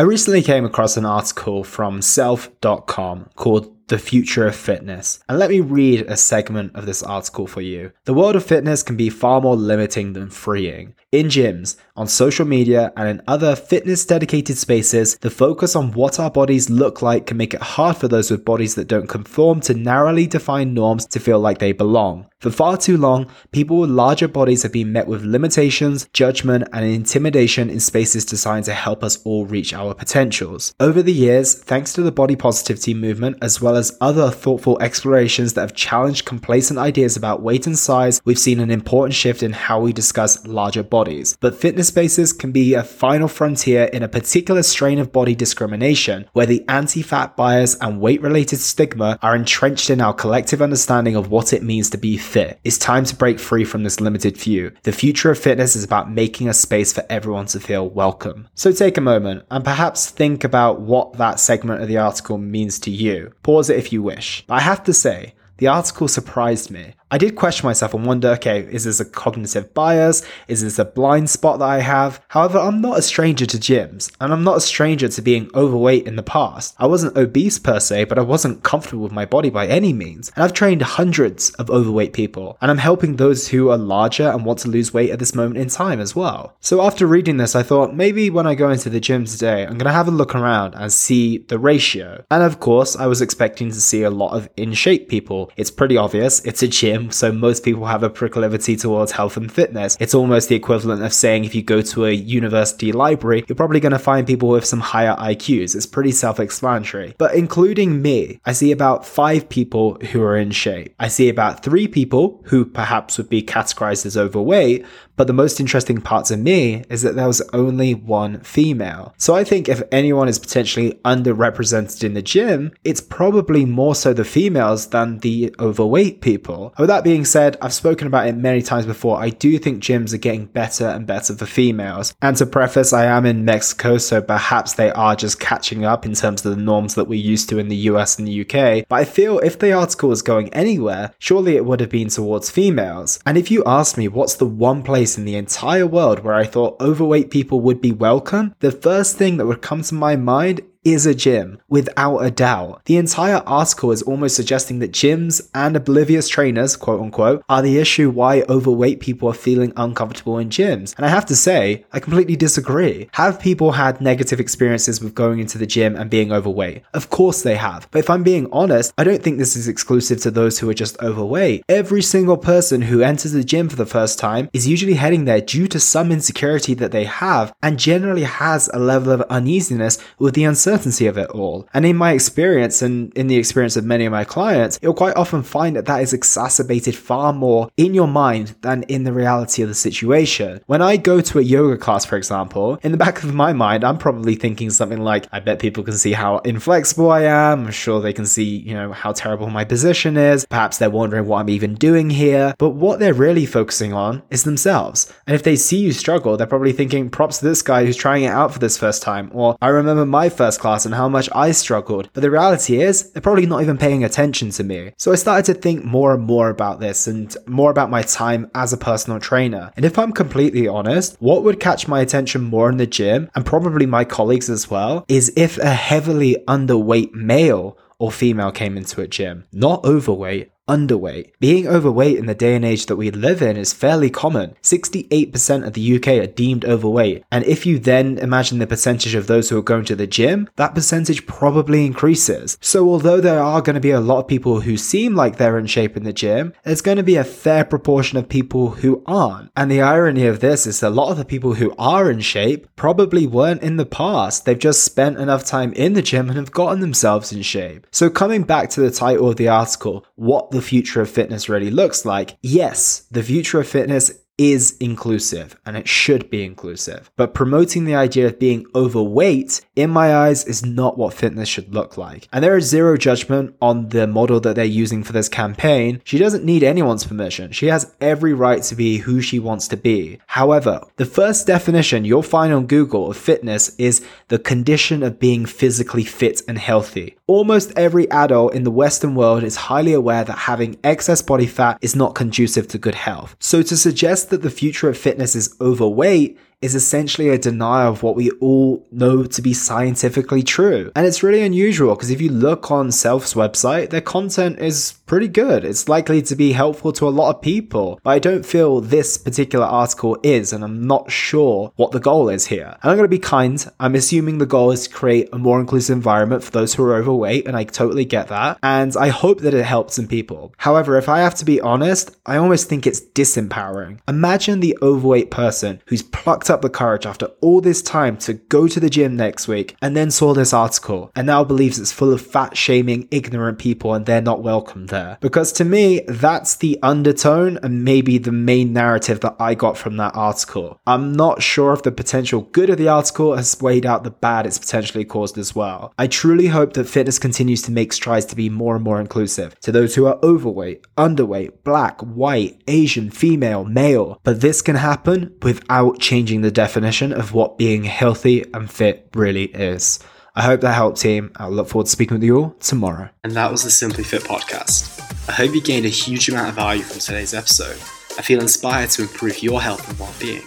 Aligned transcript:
I 0.00 0.02
recently 0.04 0.40
came 0.40 0.64
across 0.64 0.96
an 0.96 1.04
article 1.04 1.62
from 1.62 2.00
self.com 2.00 3.28
called 3.36 3.79
the 3.90 3.98
future 3.98 4.46
of 4.46 4.56
fitness. 4.56 5.20
And 5.28 5.38
let 5.38 5.50
me 5.50 5.60
read 5.60 6.02
a 6.02 6.16
segment 6.16 6.74
of 6.74 6.86
this 6.86 7.02
article 7.02 7.46
for 7.46 7.60
you. 7.60 7.92
The 8.04 8.14
world 8.14 8.36
of 8.36 8.44
fitness 8.46 8.82
can 8.82 8.96
be 8.96 9.10
far 9.10 9.40
more 9.40 9.56
limiting 9.56 10.14
than 10.14 10.30
freeing. 10.30 10.94
In 11.12 11.26
gyms, 11.26 11.76
on 11.96 12.06
social 12.06 12.46
media, 12.46 12.92
and 12.96 13.08
in 13.08 13.22
other 13.26 13.56
fitness 13.56 14.06
dedicated 14.06 14.56
spaces, 14.56 15.18
the 15.18 15.28
focus 15.28 15.74
on 15.74 15.92
what 15.92 16.20
our 16.20 16.30
bodies 16.30 16.70
look 16.70 17.02
like 17.02 17.26
can 17.26 17.36
make 17.36 17.52
it 17.52 17.60
hard 17.60 17.96
for 17.96 18.06
those 18.06 18.30
with 18.30 18.44
bodies 18.44 18.76
that 18.76 18.88
don't 18.88 19.08
conform 19.08 19.60
to 19.62 19.74
narrowly 19.74 20.28
defined 20.28 20.72
norms 20.72 21.06
to 21.06 21.18
feel 21.18 21.40
like 21.40 21.58
they 21.58 21.72
belong. 21.72 22.26
For 22.38 22.50
far 22.50 22.78
too 22.78 22.96
long, 22.96 23.26
people 23.50 23.80
with 23.80 23.90
larger 23.90 24.26
bodies 24.26 24.62
have 24.62 24.72
been 24.72 24.92
met 24.92 25.06
with 25.06 25.22
limitations, 25.22 26.08
judgment, 26.14 26.66
and 26.72 26.86
intimidation 26.86 27.68
in 27.68 27.80
spaces 27.80 28.24
designed 28.24 28.64
to 28.64 28.72
help 28.72 29.04
us 29.04 29.18
all 29.24 29.44
reach 29.44 29.74
our 29.74 29.92
potentials. 29.92 30.74
Over 30.80 31.02
the 31.02 31.12
years, 31.12 31.54
thanks 31.54 31.92
to 31.94 32.02
the 32.02 32.12
body 32.12 32.36
positivity 32.36 32.94
movement, 32.94 33.36
as 33.42 33.60
well 33.60 33.76
as 33.76 33.79
other 34.00 34.30
thoughtful 34.30 34.80
explorations 34.80 35.54
that 35.54 35.62
have 35.62 35.74
challenged 35.74 36.24
complacent 36.24 36.78
ideas 36.78 37.16
about 37.16 37.42
weight 37.42 37.66
and 37.66 37.78
size, 37.78 38.20
we've 38.24 38.38
seen 38.38 38.60
an 38.60 38.70
important 38.70 39.14
shift 39.14 39.42
in 39.42 39.52
how 39.52 39.80
we 39.80 39.92
discuss 39.92 40.46
larger 40.46 40.82
bodies. 40.82 41.36
But 41.40 41.54
fitness 41.54 41.88
spaces 41.88 42.32
can 42.32 42.52
be 42.52 42.74
a 42.74 42.82
final 42.82 43.28
frontier 43.28 43.84
in 43.84 44.02
a 44.02 44.08
particular 44.08 44.62
strain 44.62 44.98
of 44.98 45.12
body 45.12 45.34
discrimination, 45.34 46.26
where 46.32 46.46
the 46.46 46.64
anti 46.68 47.02
fat 47.02 47.36
bias 47.36 47.76
and 47.80 48.00
weight 48.00 48.22
related 48.22 48.58
stigma 48.58 49.18
are 49.22 49.36
entrenched 49.36 49.90
in 49.90 50.00
our 50.00 50.12
collective 50.12 50.60
understanding 50.60 51.16
of 51.16 51.30
what 51.30 51.52
it 51.52 51.62
means 51.62 51.88
to 51.90 51.98
be 51.98 52.16
fit. 52.16 52.60
It's 52.64 52.78
time 52.78 53.04
to 53.06 53.16
break 53.16 53.38
free 53.38 53.64
from 53.64 53.82
this 53.82 54.00
limited 54.00 54.36
view. 54.36 54.72
The 54.82 54.92
future 54.92 55.30
of 55.30 55.38
fitness 55.38 55.76
is 55.76 55.84
about 55.84 56.10
making 56.10 56.48
a 56.48 56.54
space 56.54 56.92
for 56.92 57.04
everyone 57.08 57.46
to 57.46 57.60
feel 57.60 57.88
welcome. 57.88 58.48
So 58.54 58.72
take 58.72 58.98
a 58.98 59.00
moment 59.00 59.44
and 59.50 59.64
perhaps 59.64 60.10
think 60.10 60.44
about 60.44 60.80
what 60.80 61.14
that 61.14 61.40
segment 61.40 61.82
of 61.82 61.88
the 61.88 61.98
article 61.98 62.38
means 62.38 62.78
to 62.80 62.90
you. 62.90 63.32
Pause 63.42 63.69
it 63.70 63.78
if 63.78 63.92
you 63.92 64.02
wish. 64.02 64.44
But 64.46 64.54
I 64.54 64.60
have 64.60 64.84
to 64.84 64.92
say, 64.92 65.34
the 65.58 65.68
article 65.68 66.08
surprised 66.08 66.70
me. 66.70 66.94
I 67.12 67.18
did 67.18 67.34
question 67.34 67.66
myself 67.66 67.92
and 67.92 68.06
wonder 68.06 68.28
okay, 68.30 68.60
is 68.70 68.84
this 68.84 69.00
a 69.00 69.04
cognitive 69.04 69.74
bias? 69.74 70.22
Is 70.46 70.62
this 70.62 70.78
a 70.78 70.84
blind 70.84 71.28
spot 71.28 71.58
that 71.58 71.64
I 71.68 71.80
have? 71.80 72.22
However, 72.28 72.58
I'm 72.58 72.80
not 72.80 72.98
a 72.98 73.02
stranger 73.02 73.46
to 73.46 73.56
gyms, 73.56 74.12
and 74.20 74.32
I'm 74.32 74.44
not 74.44 74.58
a 74.58 74.60
stranger 74.60 75.08
to 75.08 75.22
being 75.22 75.50
overweight 75.52 76.06
in 76.06 76.14
the 76.14 76.22
past. 76.22 76.76
I 76.78 76.86
wasn't 76.86 77.16
obese 77.16 77.58
per 77.58 77.80
se, 77.80 78.04
but 78.04 78.18
I 78.18 78.22
wasn't 78.22 78.62
comfortable 78.62 79.02
with 79.02 79.10
my 79.10 79.26
body 79.26 79.50
by 79.50 79.66
any 79.66 79.92
means. 79.92 80.30
And 80.36 80.44
I've 80.44 80.52
trained 80.52 80.82
hundreds 80.82 81.50
of 81.54 81.68
overweight 81.68 82.12
people, 82.12 82.56
and 82.60 82.70
I'm 82.70 82.78
helping 82.78 83.16
those 83.16 83.48
who 83.48 83.70
are 83.70 83.76
larger 83.76 84.28
and 84.28 84.44
want 84.44 84.60
to 84.60 84.68
lose 84.68 84.94
weight 84.94 85.10
at 85.10 85.18
this 85.18 85.34
moment 85.34 85.58
in 85.58 85.68
time 85.68 85.98
as 85.98 86.14
well. 86.14 86.56
So 86.60 86.80
after 86.80 87.08
reading 87.08 87.38
this, 87.38 87.56
I 87.56 87.64
thought 87.64 87.92
maybe 87.92 88.30
when 88.30 88.46
I 88.46 88.54
go 88.54 88.70
into 88.70 88.88
the 88.88 89.00
gym 89.00 89.24
today, 89.24 89.66
I'm 89.66 89.78
gonna 89.78 89.92
have 89.92 90.06
a 90.06 90.12
look 90.12 90.36
around 90.36 90.74
and 90.76 90.92
see 90.92 91.38
the 91.38 91.58
ratio. 91.58 92.24
And 92.30 92.44
of 92.44 92.60
course, 92.60 92.94
I 92.94 93.06
was 93.06 93.20
expecting 93.20 93.70
to 93.70 93.80
see 93.80 94.04
a 94.04 94.10
lot 94.10 94.36
of 94.36 94.48
in 94.56 94.74
shape 94.74 95.08
people. 95.08 95.50
It's 95.56 95.72
pretty 95.72 95.96
obvious, 95.96 96.44
it's 96.44 96.62
a 96.62 96.68
gym 96.68 96.99
gym, 97.00 97.10
so 97.10 97.32
most 97.32 97.64
people 97.64 97.86
have 97.86 98.02
a 98.02 98.10
proclivity 98.10 98.76
towards 98.76 99.12
health 99.12 99.36
and 99.36 99.50
fitness. 99.50 99.96
It's 100.00 100.14
almost 100.14 100.48
the 100.48 100.56
equivalent 100.56 101.02
of 101.02 101.12
saying 101.12 101.44
if 101.44 101.54
you 101.54 101.62
go 101.62 101.82
to 101.82 102.06
a 102.06 102.12
university 102.12 102.92
library, 102.92 103.44
you're 103.48 103.56
probably 103.56 103.80
going 103.80 103.92
to 103.92 103.98
find 103.98 104.26
people 104.26 104.48
with 104.48 104.64
some 104.64 104.80
higher 104.80 105.16
IQs. 105.16 105.74
It's 105.74 105.86
pretty 105.86 106.12
self 106.12 106.40
explanatory. 106.40 107.14
But 107.18 107.34
including 107.34 108.02
me, 108.02 108.40
I 108.44 108.52
see 108.52 108.72
about 108.72 109.06
five 109.06 109.48
people 109.48 109.94
who 110.12 110.22
are 110.22 110.36
in 110.36 110.50
shape. 110.50 110.94
I 110.98 111.08
see 111.08 111.28
about 111.28 111.62
three 111.62 111.88
people 111.88 112.42
who 112.46 112.64
perhaps 112.64 113.18
would 113.18 113.28
be 113.28 113.42
categorized 113.42 114.06
as 114.06 114.16
overweight, 114.16 114.86
but 115.20 115.26
the 115.26 115.34
most 115.34 115.60
interesting 115.60 116.00
part 116.00 116.24
to 116.24 116.36
me 116.38 116.82
is 116.88 117.02
that 117.02 117.14
there 117.14 117.26
was 117.26 117.42
only 117.52 117.92
one 117.92 118.40
female. 118.40 119.12
So 119.18 119.34
I 119.34 119.44
think 119.44 119.68
if 119.68 119.82
anyone 119.92 120.30
is 120.30 120.38
potentially 120.38 120.98
underrepresented 121.04 122.02
in 122.04 122.14
the 122.14 122.22
gym, 122.22 122.72
it's 122.84 123.02
probably 123.02 123.66
more 123.66 123.94
so 123.94 124.14
the 124.14 124.24
females 124.24 124.86
than 124.86 125.18
the 125.18 125.54
overweight 125.60 126.22
people. 126.22 126.72
With 126.78 126.88
that 126.88 127.04
being 127.04 127.26
said, 127.26 127.58
I've 127.60 127.74
spoken 127.74 128.06
about 128.06 128.28
it 128.28 128.34
many 128.34 128.62
times 128.62 128.86
before. 128.86 129.20
I 129.20 129.28
do 129.28 129.58
think 129.58 129.82
gyms 129.82 130.14
are 130.14 130.16
getting 130.16 130.46
better 130.46 130.86
and 130.86 131.06
better 131.06 131.36
for 131.36 131.44
females. 131.44 132.14
And 132.22 132.34
to 132.38 132.46
preface, 132.46 132.94
I 132.94 133.04
am 133.04 133.26
in 133.26 133.44
Mexico, 133.44 133.98
so 133.98 134.22
perhaps 134.22 134.72
they 134.72 134.90
are 134.92 135.14
just 135.16 135.38
catching 135.38 135.84
up 135.84 136.06
in 136.06 136.14
terms 136.14 136.46
of 136.46 136.56
the 136.56 136.62
norms 136.62 136.94
that 136.94 137.08
we're 137.08 137.20
used 137.20 137.50
to 137.50 137.58
in 137.58 137.68
the 137.68 137.76
US 137.90 138.18
and 138.18 138.26
the 138.26 138.40
UK. 138.40 138.86
But 138.88 138.96
I 138.96 139.04
feel 139.04 139.38
if 139.40 139.58
the 139.58 139.74
article 139.74 140.08
was 140.08 140.22
going 140.22 140.48
anywhere, 140.54 141.12
surely 141.18 141.56
it 141.56 141.66
would 141.66 141.80
have 141.80 141.90
been 141.90 142.08
towards 142.08 142.48
females. 142.48 143.20
And 143.26 143.36
if 143.36 143.50
you 143.50 143.62
ask 143.66 143.98
me 143.98 144.08
what's 144.08 144.36
the 144.36 144.46
one 144.46 144.82
place 144.82 145.09
place 145.10 145.18
in 145.18 145.24
the 145.24 145.36
entire 145.36 145.86
world 145.86 146.20
where 146.20 146.34
I 146.34 146.44
thought 146.44 146.80
overweight 146.80 147.30
people 147.30 147.60
would 147.60 147.80
be 147.80 147.92
welcome, 147.92 148.54
the 148.60 148.70
first 148.70 149.16
thing 149.16 149.38
that 149.38 149.46
would 149.46 149.62
come 149.62 149.82
to 149.82 149.94
my 149.94 150.14
mind 150.16 150.60
is 150.82 151.04
a 151.04 151.14
gym, 151.14 151.60
without 151.68 152.18
a 152.18 152.30
doubt. 152.30 152.82
The 152.86 152.96
entire 152.96 153.42
article 153.46 153.92
is 153.92 154.02
almost 154.02 154.34
suggesting 154.34 154.78
that 154.78 154.92
gyms 154.92 155.46
and 155.54 155.76
oblivious 155.76 156.28
trainers, 156.28 156.76
quote 156.76 157.02
unquote, 157.02 157.44
are 157.50 157.60
the 157.60 157.78
issue 157.78 158.08
why 158.08 158.42
overweight 158.48 159.00
people 159.00 159.28
are 159.28 159.34
feeling 159.34 159.72
uncomfortable 159.76 160.38
in 160.38 160.48
gyms. 160.48 160.96
And 160.96 161.04
I 161.04 161.10
have 161.10 161.26
to 161.26 161.36
say, 161.36 161.84
I 161.92 162.00
completely 162.00 162.36
disagree. 162.36 163.10
Have 163.12 163.40
people 163.40 163.72
had 163.72 164.00
negative 164.00 164.40
experiences 164.40 165.02
with 165.02 165.14
going 165.14 165.38
into 165.38 165.58
the 165.58 165.66
gym 165.66 165.96
and 165.96 166.08
being 166.08 166.32
overweight? 166.32 166.82
Of 166.94 167.10
course 167.10 167.42
they 167.42 167.56
have. 167.56 167.86
But 167.90 167.98
if 167.98 168.08
I'm 168.08 168.22
being 168.22 168.48
honest, 168.50 168.94
I 168.96 169.04
don't 169.04 169.22
think 169.22 169.38
this 169.38 169.56
is 169.56 169.68
exclusive 169.68 170.20
to 170.22 170.30
those 170.30 170.58
who 170.58 170.70
are 170.70 170.74
just 170.74 171.00
overweight. 171.02 171.62
Every 171.68 172.02
single 172.02 172.38
person 172.38 172.82
who 172.82 173.02
enters 173.02 173.32
the 173.32 173.44
gym 173.44 173.68
for 173.68 173.76
the 173.76 173.84
first 173.84 174.18
time 174.18 174.48
is 174.54 174.66
usually 174.66 174.94
heading 174.94 175.26
there 175.26 175.42
due 175.42 175.68
to 175.68 175.78
some 175.80 176.10
insecurity 176.10 176.72
that 176.74 176.92
they 176.92 177.04
have 177.04 177.52
and 177.62 177.78
generally 177.78 178.22
has 178.22 178.70
a 178.72 178.78
level 178.78 179.12
of 179.12 179.20
uneasiness 179.22 179.98
with 180.18 180.34
the 180.34 180.44
uncertainty 180.44 180.69
uncertainty 180.70 181.06
of 181.06 181.18
it 181.18 181.30
all. 181.30 181.68
And 181.74 181.84
in 181.84 181.96
my 181.96 182.12
experience 182.12 182.82
and 182.82 183.12
in 183.14 183.26
the 183.26 183.36
experience 183.36 183.76
of 183.76 183.84
many 183.84 184.04
of 184.04 184.12
my 184.12 184.24
clients, 184.24 184.78
you'll 184.82 184.94
quite 184.94 185.16
often 185.16 185.42
find 185.42 185.76
that 185.76 185.86
that 185.86 186.02
is 186.02 186.12
exacerbated 186.12 186.96
far 186.96 187.32
more 187.32 187.70
in 187.76 187.94
your 187.94 188.08
mind 188.08 188.54
than 188.60 188.84
in 188.84 189.04
the 189.04 189.12
reality 189.12 189.62
of 189.62 189.68
the 189.68 189.74
situation. 189.74 190.60
When 190.66 190.82
I 190.82 190.96
go 190.96 191.20
to 191.20 191.38
a 191.38 191.42
yoga 191.42 191.76
class, 191.76 192.04
for 192.04 192.16
example, 192.16 192.78
in 192.82 192.92
the 192.92 192.98
back 192.98 193.22
of 193.22 193.34
my 193.34 193.52
mind, 193.52 193.84
I'm 193.84 193.98
probably 193.98 194.34
thinking 194.34 194.70
something 194.70 195.00
like, 195.00 195.26
I 195.32 195.40
bet 195.40 195.58
people 195.58 195.82
can 195.82 195.98
see 195.98 196.12
how 196.12 196.38
inflexible 196.38 197.10
I 197.10 197.22
am. 197.22 197.66
I'm 197.66 197.72
sure 197.72 198.00
they 198.00 198.12
can 198.12 198.26
see, 198.26 198.44
you 198.44 198.74
know, 198.74 198.92
how 198.92 199.12
terrible 199.12 199.50
my 199.50 199.64
position 199.64 200.16
is. 200.16 200.46
Perhaps 200.46 200.78
they're 200.78 200.90
wondering 200.90 201.26
what 201.26 201.40
I'm 201.40 201.50
even 201.50 201.74
doing 201.74 202.10
here. 202.10 202.54
But 202.58 202.70
what 202.70 203.00
they're 203.00 203.14
really 203.14 203.46
focusing 203.46 203.92
on 203.92 204.22
is 204.30 204.44
themselves. 204.44 205.12
And 205.26 205.34
if 205.34 205.42
they 205.42 205.56
see 205.56 205.78
you 205.78 205.92
struggle, 205.92 206.36
they're 206.36 206.46
probably 206.46 206.72
thinking, 206.72 207.10
props 207.10 207.38
to 207.38 207.44
this 207.44 207.62
guy 207.62 207.84
who's 207.84 207.96
trying 207.96 208.24
it 208.24 208.28
out 208.28 208.52
for 208.52 208.58
this 208.58 208.78
first 208.78 209.02
time. 209.02 209.30
Or 209.32 209.56
I 209.60 209.68
remember 209.68 210.06
my 210.06 210.28
first 210.28 210.59
class 210.60 210.86
and 210.86 210.94
how 210.94 211.08
much 211.08 211.28
I 211.34 211.50
struggled. 211.50 212.10
But 212.12 212.20
the 212.20 212.30
reality 212.30 212.80
is, 212.80 213.10
they're 213.10 213.22
probably 213.22 213.46
not 213.46 213.62
even 213.62 213.78
paying 213.78 214.04
attention 214.04 214.50
to 214.50 214.62
me. 214.62 214.92
So 214.96 215.10
I 215.10 215.16
started 215.16 215.52
to 215.52 215.60
think 215.60 215.84
more 215.84 216.14
and 216.14 216.22
more 216.22 216.50
about 216.50 216.78
this 216.78 217.06
and 217.06 217.36
more 217.46 217.70
about 217.70 217.90
my 217.90 218.02
time 218.02 218.50
as 218.54 218.72
a 218.72 218.76
personal 218.76 219.18
trainer. 219.18 219.72
And 219.76 219.84
if 219.84 219.98
I'm 219.98 220.12
completely 220.12 220.68
honest, 220.68 221.16
what 221.18 221.42
would 221.42 221.58
catch 221.58 221.88
my 221.88 222.00
attention 222.00 222.42
more 222.42 222.70
in 222.70 222.76
the 222.76 222.86
gym, 222.86 223.30
and 223.34 223.44
probably 223.44 223.86
my 223.86 224.04
colleagues 224.04 224.50
as 224.50 224.70
well, 224.70 225.04
is 225.08 225.32
if 225.36 225.58
a 225.58 225.74
heavily 225.74 226.36
underweight 226.46 227.12
male 227.12 227.76
or 227.98 228.10
female 228.10 228.50
came 228.50 228.76
into 228.76 229.00
a 229.02 229.06
gym. 229.06 229.44
Not 229.52 229.84
overweight, 229.84 230.50
underweight. 230.70 231.32
Being 231.40 231.66
overweight 231.66 232.16
in 232.16 232.26
the 232.26 232.34
day 232.34 232.54
and 232.54 232.64
age 232.64 232.86
that 232.86 232.96
we 232.96 233.10
live 233.10 233.42
in 233.42 233.56
is 233.56 233.72
fairly 233.72 234.08
common. 234.08 234.54
68% 234.62 235.66
of 235.66 235.72
the 235.72 235.96
UK 235.96 236.08
are 236.08 236.26
deemed 236.26 236.64
overweight. 236.64 237.24
And 237.30 237.44
if 237.44 237.66
you 237.66 237.78
then 237.78 238.18
imagine 238.18 238.58
the 238.58 238.66
percentage 238.66 239.14
of 239.14 239.26
those 239.26 239.48
who 239.48 239.58
are 239.58 239.62
going 239.62 239.84
to 239.86 239.96
the 239.96 240.06
gym, 240.06 240.48
that 240.56 240.74
percentage 240.74 241.26
probably 241.26 241.84
increases. 241.84 242.56
So 242.60 242.88
although 242.88 243.20
there 243.20 243.42
are 243.42 243.60
going 243.60 243.74
to 243.74 243.80
be 243.80 243.90
a 243.90 244.00
lot 244.00 244.20
of 244.20 244.28
people 244.28 244.60
who 244.60 244.76
seem 244.76 245.14
like 245.14 245.36
they're 245.36 245.58
in 245.58 245.66
shape 245.66 245.96
in 245.96 246.04
the 246.04 246.12
gym, 246.12 246.52
there's 246.64 246.82
going 246.82 246.98
to 246.98 247.02
be 247.02 247.16
a 247.16 247.24
fair 247.24 247.64
proportion 247.64 248.18
of 248.18 248.28
people 248.28 248.70
who 248.70 249.02
aren't. 249.06 249.50
And 249.56 249.70
the 249.70 249.82
irony 249.82 250.26
of 250.26 250.40
this 250.40 250.66
is 250.66 250.82
a 250.82 250.90
lot 250.90 251.10
of 251.10 251.16
the 251.16 251.24
people 251.24 251.54
who 251.54 251.74
are 251.78 252.10
in 252.10 252.20
shape 252.20 252.68
probably 252.76 253.26
weren't 253.26 253.62
in 253.62 253.76
the 253.76 253.86
past. 253.86 254.44
They've 254.44 254.58
just 254.58 254.84
spent 254.84 255.18
enough 255.18 255.44
time 255.44 255.72
in 255.72 255.94
the 255.94 256.02
gym 256.02 256.28
and 256.28 256.38
have 256.38 256.52
gotten 256.52 256.80
themselves 256.80 257.32
in 257.32 257.42
shape. 257.42 257.86
So 257.90 258.08
coming 258.08 258.44
back 258.44 258.70
to 258.70 258.80
the 258.80 258.90
title 258.90 259.28
of 259.28 259.36
the 259.36 259.48
article, 259.48 260.06
what 260.14 260.50
the 260.50 260.59
the 260.60 260.66
future 260.66 261.00
of 261.00 261.08
fitness 261.08 261.48
really 261.48 261.70
looks 261.70 262.04
like, 262.04 262.36
yes, 262.42 263.06
the 263.10 263.22
future 263.22 263.60
of 263.60 263.66
fitness 263.66 264.12
is 264.40 264.74
inclusive 264.80 265.54
and 265.66 265.76
it 265.76 265.86
should 265.86 266.30
be 266.30 266.42
inclusive. 266.42 267.10
But 267.14 267.34
promoting 267.34 267.84
the 267.84 267.94
idea 267.94 268.26
of 268.26 268.38
being 268.38 268.64
overweight, 268.74 269.60
in 269.76 269.90
my 269.90 270.16
eyes, 270.16 270.46
is 270.46 270.64
not 270.64 270.96
what 270.96 271.12
fitness 271.12 271.46
should 271.46 271.74
look 271.74 271.98
like. 271.98 272.26
And 272.32 272.42
there 272.42 272.56
is 272.56 272.64
zero 272.64 272.96
judgment 272.96 273.54
on 273.60 273.90
the 273.90 274.06
model 274.06 274.40
that 274.40 274.56
they're 274.56 274.64
using 274.64 275.04
for 275.04 275.12
this 275.12 275.28
campaign. 275.28 276.00
She 276.04 276.16
doesn't 276.16 276.42
need 276.42 276.62
anyone's 276.62 277.04
permission. 277.04 277.52
She 277.52 277.66
has 277.66 277.92
every 278.00 278.32
right 278.32 278.62
to 278.62 278.74
be 278.74 278.96
who 278.96 279.20
she 279.20 279.38
wants 279.38 279.68
to 279.68 279.76
be. 279.76 280.18
However, 280.28 280.86
the 280.96 281.04
first 281.04 281.46
definition 281.46 282.06
you'll 282.06 282.22
find 282.22 282.50
on 282.50 282.66
Google 282.66 283.10
of 283.10 283.18
fitness 283.18 283.74
is 283.76 284.02
the 284.28 284.38
condition 284.38 285.02
of 285.02 285.20
being 285.20 285.44
physically 285.44 286.04
fit 286.04 286.40
and 286.48 286.56
healthy. 286.56 287.18
Almost 287.26 287.72
every 287.76 288.10
adult 288.10 288.54
in 288.54 288.64
the 288.64 288.70
Western 288.70 289.14
world 289.14 289.42
is 289.44 289.56
highly 289.56 289.92
aware 289.92 290.24
that 290.24 290.32
having 290.32 290.78
excess 290.82 291.20
body 291.20 291.46
fat 291.46 291.76
is 291.82 291.94
not 291.94 292.14
conducive 292.14 292.68
to 292.68 292.78
good 292.78 292.94
health. 292.94 293.36
So 293.38 293.60
to 293.62 293.76
suggest 293.76 294.29
that 294.30 294.42
the 294.42 294.50
future 294.50 294.88
of 294.88 294.98
fitness 294.98 295.36
is 295.36 295.54
overweight 295.60 296.38
is 296.60 296.74
essentially 296.74 297.30
a 297.30 297.38
denial 297.38 297.92
of 297.92 298.02
what 298.02 298.14
we 298.14 298.30
all 298.32 298.86
know 298.90 299.24
to 299.24 299.40
be 299.40 299.54
scientifically 299.54 300.42
true. 300.42 300.92
And 300.94 301.06
it's 301.06 301.22
really 301.22 301.42
unusual 301.42 301.94
because 301.94 302.10
if 302.10 302.20
you 302.20 302.30
look 302.30 302.70
on 302.70 302.92
Self's 302.92 303.34
website, 303.34 303.90
their 303.90 304.02
content 304.02 304.58
is 304.58 304.92
pretty 305.10 305.26
good. 305.26 305.64
It's 305.64 305.88
likely 305.88 306.22
to 306.22 306.36
be 306.36 306.52
helpful 306.52 306.92
to 306.92 307.08
a 307.08 307.10
lot 307.10 307.34
of 307.34 307.42
people, 307.42 307.98
but 308.04 308.10
I 308.10 308.20
don't 308.20 308.46
feel 308.46 308.80
this 308.80 309.18
particular 309.18 309.66
article 309.66 310.16
is, 310.22 310.52
and 310.52 310.62
I'm 310.62 310.86
not 310.86 311.10
sure 311.10 311.72
what 311.74 311.90
the 311.90 311.98
goal 311.98 312.28
is 312.28 312.46
here. 312.46 312.76
And 312.80 312.92
I'm 312.92 312.96
going 312.96 313.10
to 313.10 313.16
be 313.16 313.18
kind. 313.18 313.66
I'm 313.80 313.96
assuming 313.96 314.38
the 314.38 314.46
goal 314.46 314.70
is 314.70 314.86
to 314.86 314.94
create 314.94 315.28
a 315.32 315.38
more 315.38 315.58
inclusive 315.58 315.96
environment 315.96 316.44
for 316.44 316.52
those 316.52 316.74
who 316.74 316.84
are 316.84 316.94
overweight, 316.94 317.48
and 317.48 317.56
I 317.56 317.64
totally 317.64 318.04
get 318.04 318.28
that. 318.28 318.58
And 318.62 318.96
I 318.96 319.08
hope 319.08 319.40
that 319.40 319.52
it 319.52 319.64
helps 319.64 319.96
some 319.96 320.06
people. 320.06 320.54
However, 320.58 320.96
if 320.96 321.08
I 321.08 321.18
have 321.18 321.34
to 321.36 321.44
be 321.44 321.60
honest, 321.60 322.16
I 322.24 322.36
almost 322.36 322.68
think 322.68 322.86
it's 322.86 323.00
disempowering. 323.00 323.98
Imagine 324.06 324.60
the 324.60 324.78
overweight 324.80 325.32
person 325.32 325.82
who's 325.86 326.04
plucked 326.04 326.50
up 326.50 326.62
the 326.62 326.70
courage 326.70 327.04
after 327.04 327.26
all 327.40 327.60
this 327.60 327.82
time 327.82 328.16
to 328.18 328.34
go 328.34 328.68
to 328.68 328.78
the 328.78 328.88
gym 328.88 329.16
next 329.16 329.48
week 329.48 329.74
and 329.82 329.96
then 329.96 330.12
saw 330.12 330.34
this 330.34 330.52
article 330.52 331.10
and 331.16 331.26
now 331.26 331.42
believes 331.42 331.80
it's 331.80 331.90
full 331.90 332.12
of 332.12 332.24
fat 332.24 332.56
shaming, 332.56 333.08
ignorant 333.10 333.58
people 333.58 333.92
and 333.92 334.06
they're 334.06 334.22
not 334.22 334.44
welcome 334.44 334.86
there 334.86 334.99
there. 335.00 335.18
Because 335.20 335.52
to 335.52 335.64
me, 335.64 336.00
that's 336.06 336.56
the 336.56 336.78
undertone 336.82 337.58
and 337.62 337.84
maybe 337.84 338.18
the 338.18 338.32
main 338.32 338.72
narrative 338.72 339.20
that 339.20 339.36
I 339.38 339.54
got 339.54 339.78
from 339.78 339.96
that 339.96 340.14
article. 340.14 340.80
I'm 340.86 341.12
not 341.12 341.42
sure 341.42 341.72
if 341.72 341.82
the 341.82 341.92
potential 341.92 342.42
good 342.52 342.70
of 342.70 342.78
the 342.78 342.88
article 342.88 343.36
has 343.36 343.60
weighed 343.60 343.86
out 343.86 344.04
the 344.04 344.10
bad 344.10 344.46
it's 344.46 344.58
potentially 344.58 345.04
caused 345.04 345.38
as 345.38 345.54
well. 345.54 345.92
I 345.98 346.06
truly 346.06 346.48
hope 346.48 346.72
that 346.74 346.88
fitness 346.88 347.18
continues 347.18 347.62
to 347.62 347.72
make 347.72 347.92
strides 347.92 348.26
to 348.26 348.36
be 348.36 348.48
more 348.48 348.74
and 348.74 348.84
more 348.84 349.00
inclusive 349.00 349.58
to 349.60 349.72
those 349.72 349.94
who 349.94 350.06
are 350.06 350.18
overweight, 350.22 350.86
underweight, 350.96 351.64
black, 351.64 352.00
white, 352.00 352.62
Asian, 352.68 353.10
female, 353.10 353.64
male. 353.64 354.18
But 354.22 354.40
this 354.40 354.62
can 354.62 354.76
happen 354.76 355.36
without 355.42 355.98
changing 355.98 356.40
the 356.42 356.50
definition 356.50 357.12
of 357.12 357.32
what 357.32 357.58
being 357.58 357.84
healthy 357.84 358.44
and 358.54 358.70
fit 358.70 359.08
really 359.14 359.44
is. 359.44 360.00
I 360.36 360.42
hope 360.42 360.60
that 360.60 360.74
helped, 360.74 361.00
team. 361.00 361.32
I 361.36 361.48
look 361.48 361.68
forward 361.68 361.86
to 361.86 361.90
speaking 361.90 362.14
with 362.14 362.22
you 362.22 362.36
all 362.36 362.50
tomorrow. 362.60 363.10
And 363.24 363.32
that 363.32 363.50
was 363.50 363.64
the 363.64 363.70
Simply 363.70 364.04
Fit 364.04 364.22
podcast. 364.22 365.00
I 365.28 365.32
hope 365.32 365.54
you 365.54 365.60
gained 365.60 365.86
a 365.86 365.90
huge 365.90 366.28
amount 366.28 366.48
of 366.48 366.54
value 366.54 366.82
from 366.82 367.00
today's 367.00 367.34
episode. 367.34 367.76
I 368.18 368.22
feel 368.22 368.40
inspired 368.40 368.90
to 368.90 369.02
improve 369.02 369.42
your 369.42 369.60
health 369.60 369.88
and 369.88 369.98
well 369.98 370.14
being. 370.20 370.42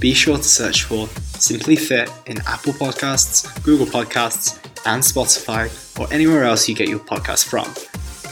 Be 0.00 0.12
sure 0.12 0.36
to 0.36 0.42
search 0.42 0.84
for 0.84 1.06
Simply 1.38 1.76
Fit 1.76 2.10
in 2.26 2.38
Apple 2.46 2.74
Podcasts, 2.74 3.62
Google 3.62 3.86
Podcasts, 3.86 4.58
and 4.84 5.02
Spotify, 5.02 5.70
or 5.98 6.12
anywhere 6.12 6.44
else 6.44 6.68
you 6.68 6.74
get 6.74 6.88
your 6.88 6.98
podcast 6.98 7.46
from. 7.46 7.72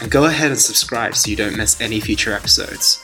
And 0.03 0.11
go 0.11 0.27
ahead 0.27 0.51
and 0.51 0.61
subscribe 0.61 1.17
so 1.17 1.31
you 1.31 1.37
don't 1.37 1.57
miss 1.57 1.81
any 1.81 2.01
future 2.01 2.35
episodes. 2.35 3.01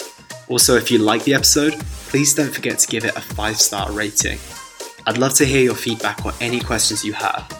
Also, 0.49 0.77
if 0.77 0.91
you 0.91 0.99
like 0.99 1.25
the 1.25 1.35
episode, 1.35 1.79
please 2.09 2.35
don't 2.35 2.53
forget 2.53 2.79
to 2.81 2.89
give 2.89 3.05
it 3.05 3.17
a 3.17 3.21
5 3.21 3.57
star 3.59 3.91
rating. 3.93 4.39
I'd 5.07 5.17
love 5.17 5.35
to 5.35 5.47
hear 5.47 5.63
your 5.63 5.75
feedback 5.75 6.27
or 6.27 6.33
any 6.41 6.61
questions 6.61 7.05
you 7.05 7.15
have. 7.15 7.60